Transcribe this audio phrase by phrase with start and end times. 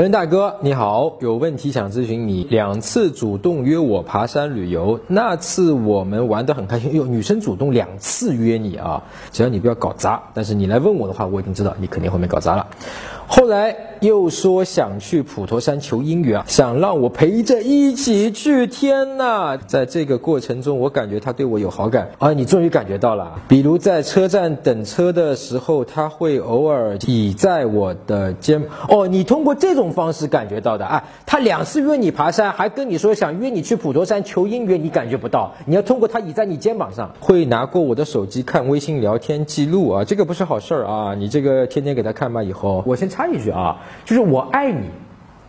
[0.00, 2.42] 陈大哥，你好，有问题想咨询你。
[2.44, 6.94] 两次主动约我爬山旅游，那次我们玩得很开心。
[6.94, 10.22] 哟，女生主动两次约你啊，只要你不要搞砸。
[10.32, 12.68] 但是你来问我的话，我已经知道你肯定后面搞砸了。
[13.26, 18.66] 后来又说想去普陀山求姻缘，想让我陪着一起去。
[18.66, 22.32] 天呐，在这个过程中，我感觉他对我有好感啊！
[22.32, 28.62] 你终于感觉到了，比如在车站等车的时候，他会偶尔倚在我的肩。
[28.88, 31.04] 哦，你通过这种方式感觉到的啊？
[31.26, 35.52] 他两次约你爬山，还跟你说想约你去普陀山求姻缘，你感觉不到。
[35.66, 41.14] 你要通过他倚在你肩膀上，会拿过我的手机看微信聊天记录啊，这个不是好事儿啊！
[41.14, 43.20] 你这个天天给他看吧，以后我先插。
[43.20, 44.86] 插一句啊，就是我爱你，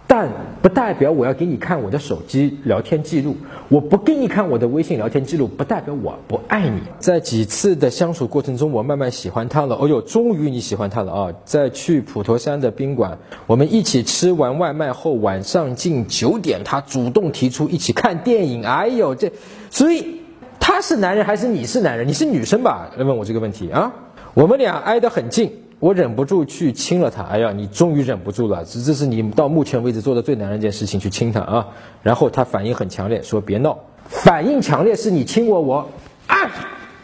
[0.08, 0.30] 但
[0.62, 3.38] 不代表我要给你看我的手机聊天记录。
[3.70, 6.81] 我不给你看我的微信聊天记录，不代表我不爱你。
[7.00, 9.77] 在几次的相处过程中，我慢慢喜欢他了。
[9.80, 11.34] 哦呦，终于你喜欢他了啊！
[11.45, 13.17] 在去普陀山的宾馆，
[13.48, 18.66] 我们一起吃完外卖后，晚上近九点，他主动提出一起看电影。
[18.66, 19.31] 哎呦，这，
[19.70, 20.20] 所以
[20.59, 22.05] 他是男人还是你是男人？
[22.05, 22.92] 你是女生吧？
[22.98, 23.94] 来问我这个问题啊！
[24.33, 25.53] 我们俩挨得很近。
[25.81, 31.67] 我忍不住去亲了他，哎呀，你终于忍不住了，这这是你到目前为止做的最难的一件事情，去亲他啊！
[32.03, 33.75] 然后他反应很强烈，说别闹。
[34.05, 35.89] 反应强烈是你亲我，我
[36.27, 36.37] 啊，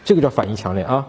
[0.04, 1.04] 这个叫反应强烈啊，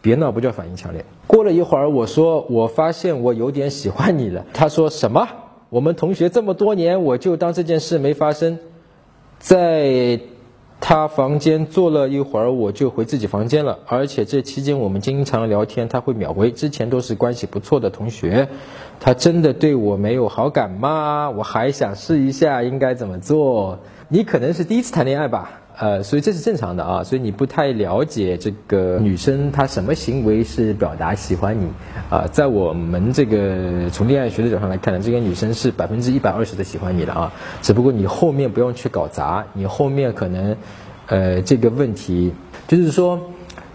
[0.00, 1.04] 别闹不叫反应强烈。
[1.26, 4.46] 过了一会儿，我说我发现我有点喜欢你了。
[4.54, 5.26] 他说什么？
[5.70, 8.56] 我们同学这么多年，我就当这件事没发生，
[9.40, 10.20] 在。
[10.80, 13.78] 他房间坐了一会儿，我就回自己房间了。
[13.86, 16.50] 而且这期间我们经常聊天，他会秒回。
[16.50, 18.48] 之前都是关系不错的同学，
[19.00, 21.28] 他真的对我没有好感吗？
[21.30, 23.78] 我还想试一下，应该怎么做？
[24.08, 25.57] 你可能是第一次谈恋爱吧？
[25.78, 27.04] 呃，所以这是正常的啊。
[27.04, 31.68] 所以你不太了解这个女生她什么行为是表达喜欢你
[32.10, 32.26] 啊？
[32.32, 37.32] 在我们这个从恋爱学的角度上来看呢，这个女生是百分之一百二十的喜欢你的啊。
[37.62, 40.56] 只不过你后面不用去搞砸，你后面可能，
[41.06, 42.32] 呃，这个问题
[42.66, 43.20] 就是说，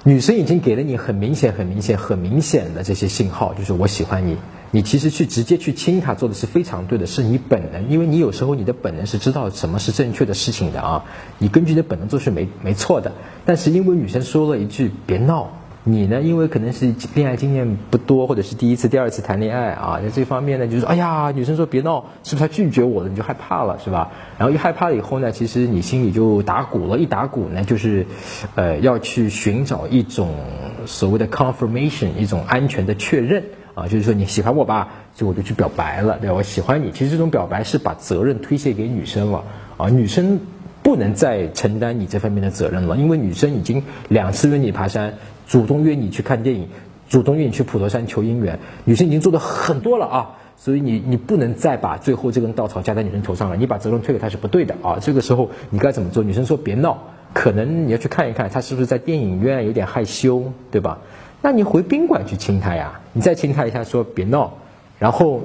[0.04, 4.38] 女生已经给了你很明显、很明显、很明显的这些信号，就是我喜欢你。
[4.76, 11.06] 你其实去直接去亲他做的是非常对的，是你本能，因为你有时候你的本能是知道什么是正确的事情的啊，
[11.38, 13.12] 你根据你的本能做是没没错的。
[13.46, 15.52] 但是因为女生说了一句别闹，
[15.84, 23.10] 你呢因为可能是恋爱经验不多，或者是第一次、第二次谈恋爱啊，在这方面呢就是哎呀，女生说别闹，是不是她拒绝我了？
[23.10, 24.10] 你就害怕了是吧？
[24.40, 28.08] 然后一害怕了以后呢，其实你心里就打鼓了，一打鼓呢就是，
[28.56, 30.34] 呃，要去寻找一种
[30.88, 33.44] 所谓的 confirmation，一种安全的确认。
[33.76, 36.36] 啊，就是说你喜欢我吧，就我就去表白了，对吧？
[36.36, 39.44] 我喜欢你，其实这种表白是把责任推卸给女生了，
[39.78, 40.40] 啊，女生
[40.84, 45.16] 不能再承担你这方面的责任了，因为女生已经两次约你爬山，
[45.48, 46.68] 主动约你去看电影，
[47.10, 56.24] 主动约你去普陀山求姻缘，女生已经做的很多了啊，所以你你不能再把最后这根稻草加在女生头上了，你把责任推给她是不对的啊，这个时候你该怎么做？
[56.24, 57.02] 女生说别闹，
[57.34, 61.00] 可能你要去看一看她是不是在电影院有点害羞，对吧？
[61.46, 64.54] 那你回宾馆去亲他呀，你再亲他一下，说别闹，
[64.98, 65.42] 然后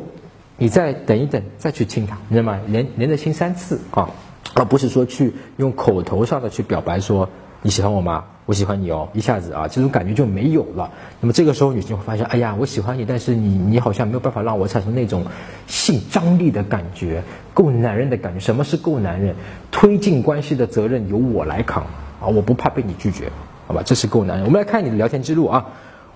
[0.57, 2.61] 你再等一等，再去亲他，你知道吗？
[2.69, 4.11] 连连着亲三次啊，
[4.55, 7.29] 而不是说去用口头上的去表白说
[7.63, 8.27] 你喜欢我吗？
[8.47, 10.93] 我喜欢你哦，一下子啊，这种感觉就没有了。
[11.21, 15.25] 那么这个时候女性会发现，哎呀，我喜欢你，但是你你好像没有办法让我产生那种
[15.67, 18.39] 性张力的感觉，够男人的感觉。
[18.39, 19.35] 什么是够男人？
[19.73, 21.83] 推进关系的责任由我来扛
[22.23, 23.33] 啊，我不怕被你拒绝，
[23.67, 23.83] 好吧？
[23.85, 24.47] 这是够男人。
[24.47, 25.67] 我们来看你的聊天记录啊。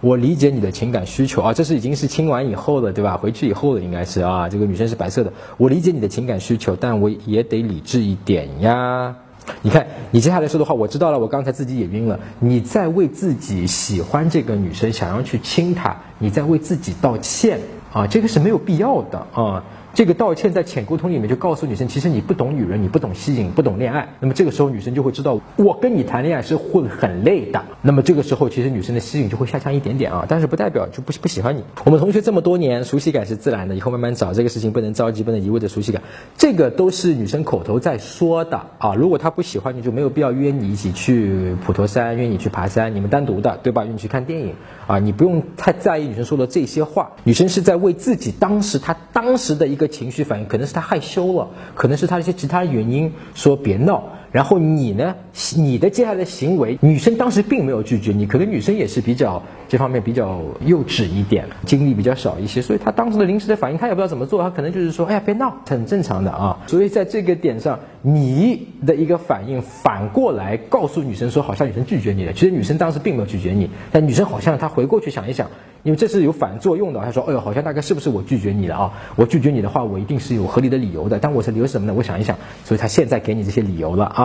[0.02, 3.16] 我理解你的情感需求啊，这是已经是亲完以后的，对吧？
[3.16, 5.32] 回去以后的应该是啊，这个女生是白色的。
[5.56, 9.14] 我理解你的情感需求，但我也得理智一点呀。
[9.62, 11.20] 你看，你接下来说的话，我知道了。
[11.20, 12.18] 我刚才自己也晕了。
[12.40, 17.60] 你在为自己喜欢这个女生，想要去亲她，你在为自己道歉
[17.92, 19.64] 啊，这个是没有必要的啊。
[19.94, 24.08] 这个道歉在浅沟通里面就告诉女生，其实你不懂女人，你不懂吸引，不懂恋爱。
[24.20, 27.62] 那么这个时候女生就会知道，我跟你谈恋爱是会很累的。
[27.82, 31.62] 那么这个时候其实女生的吸引就会下降一点点啊，但是不代表就不不喜欢你。
[31.84, 36.00] 我们同学这么多年，熟悉感是自然的，以后慢慢找这个事情不能着急，不能一味的熟悉感，
[36.38, 38.94] 这个都是女生口头在说的啊。
[38.94, 43.84] 如果她不喜欢你，就没有必要约你一起去普陀山，约你去爬山，你们单独的，对吧？
[43.84, 44.54] 约你去看电影
[44.86, 47.10] 啊，你不用太在意女生说的这些话。
[47.24, 49.81] 女生是在为自己当时她当时的一个。
[49.86, 55.14] 情绪反应可能是他害羞了，可能是他一些其他原因说别闹，然后你呢，
[55.56, 66.58] 你的接下来的行为，女生当时并没有拒绝你，可能女生也是比较这方面比较幼稚一点，经历比较少一些，所以她当时的临时的反应，她也不知道怎么做，她可能就是说，哎呀，别闹，很正常的啊。
[66.66, 75.48] 所以在这个点上，你的一个反应反过来告诉女生说，好像女生拒绝你了，其实女生当时并没有拒绝你，但女生好像她回过去想一想。
[75.84, 78.92] 因为这是有反作用的，他说：“哎呦，好像大概是不是我拒绝你了啊？
[79.16, 81.18] 我拒绝你的话，我一定是有合理的理由的。
[81.18, 81.94] 但我是理由是什么呢？
[81.96, 84.21] 我想一想，所以他现在给你这些理由了啊。”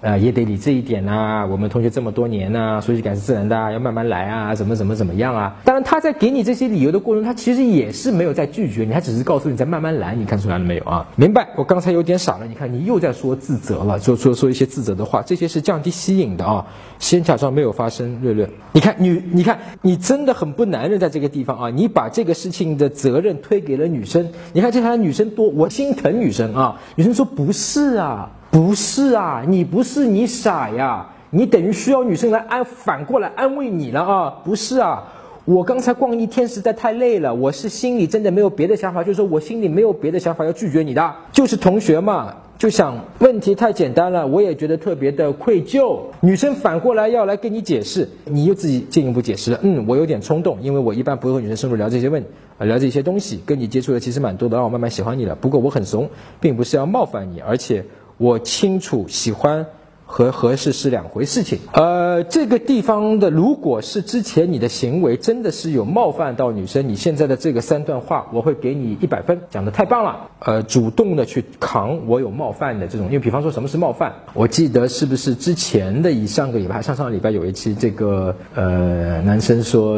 [0.00, 1.44] 呃，也得理这一点呐。
[1.50, 5.56] 我们同学这么多年呐，熟悉感是自然的，要慢慢来啊，怎么怎么怎么样啊？
[5.64, 10.14] 当然，他在给你这些理由的过程中，他其实也是没有在拒绝你，他只是告诉你在慢慢来。
[10.14, 11.04] 你看出来了没有啊？
[11.16, 11.48] 明白？
[11.56, 12.46] 我刚才有点傻了。
[12.46, 16.64] 你看，你又在说自责了，说说说一些自责的话，这些是降低吸引的啊。
[17.00, 18.22] 先假装没有发生。
[18.22, 24.30] 略略，你看女，你看你真的很不男人，在这个地方啊，你把这个事情的责任推给了女生。
[24.52, 26.80] 你看这台女生多，我心疼女生啊。
[26.94, 28.30] 女生说不是啊。
[28.50, 34.34] 不是啊，你不是你傻呀，你等于需要女生来安，反过来安慰你了啊？
[34.42, 35.04] 不是啊，
[35.44, 46.00] 我刚才逛一天实在太累了，我是心里真的没有别的想法，就是说我心里没有别的想法要拒绝你的，就是同学嘛，就想问题太简单了，我也觉得特别的愧疚。
[46.20, 52.24] 女生反过来要来跟你解释，你又自己进一步解释了，嗯，我有点冲动，因为我一般不会和女生深入聊这些问，
[52.60, 55.34] 聊这些东西，跟你接触的其实蛮多的，让我慢慢喜欢你了。
[55.34, 56.08] 不过我很怂，
[56.40, 57.84] 并不是要冒犯你，而且。
[58.18, 59.64] 我清楚，喜欢。
[60.10, 61.58] 和合适是两回事情。
[61.72, 70.30] 呃，这个地方的，如果是之前你的行为真的是有冒犯到女生，你现在的这个三段话，我会给你一百分，讲的太棒了。
[70.40, 74.14] 呃，主动的去扛我有冒犯的这种，因为比方说什么是冒犯？
[74.32, 79.94] 我记得是不是之前的以上个礼拜，上上个礼拜有一期这个呃男生说，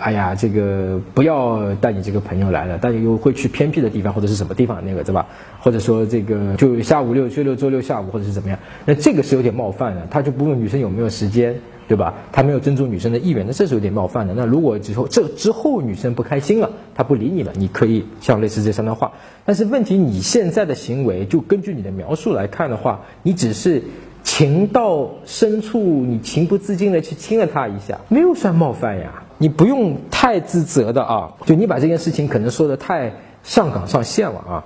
[0.00, 5.24] 哎呀，这个不要带你这个朋友来了，但又会去偏僻的地方或者是什么地方那个，对吧？
[5.60, 8.58] 或者说这个就下午六周六周六下午或者是怎么样？
[8.84, 9.19] 那这个。
[9.22, 11.56] 是有点冒犯的，他就不问女生有没有时间，
[11.88, 12.14] 对吧？
[12.32, 14.34] 他没有尊重女生的意愿，那这是有点冒犯的。
[14.34, 19.12] 那如果之后这之后女生不开心了，她不理你了，你可以像类似这三段话。
[19.44, 23.82] 但是问题，你现在的行为，就根据你的描述来看的话，你只是
[24.22, 29.24] 情到深处，你情不自禁的去亲了她一下，没有算冒犯呀。
[29.38, 34.64] 你不用太自责的啊，就你把这件事情可能说的太上纲上线了啊。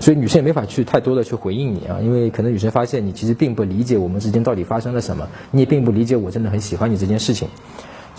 [0.00, 7.48] 所以女生也没法去太多的去回应你啊，因为可能女生发现你其实并不理解我们之间到底发生了什么，你也并不理解我真的很喜欢你这件事情。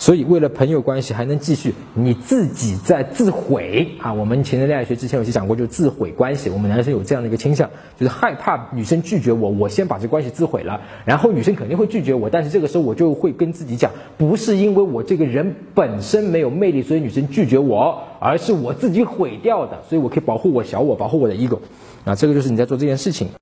[0.00, 4.10] 所以为了朋友关系还能继续，你自己在自毁啊！
[4.10, 6.48] 我们情人恋爱学之前有期讲过，就自毁关系。
[6.48, 7.68] 我们男生有这样的一个倾向，
[7.98, 21.58] 就是害怕女生拒绝我，我先把这关系自毁了，然后女生肯定会拒绝我，但是这个时候我就会跟自己讲，不是因为我这个人本身没有魅力，所以女生拒绝我，而是我自己毁掉的，所以我可以保护我小我，保护我的 ego
[22.06, 23.28] 啊，这个就是你在做这件事情。